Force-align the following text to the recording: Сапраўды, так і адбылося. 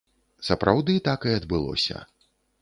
Сапраўды, 0.47 0.95
так 1.09 1.27
і 1.29 1.35
адбылося. 1.41 2.03